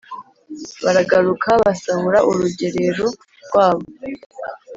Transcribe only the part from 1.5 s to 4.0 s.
basahura urugerero rwabo.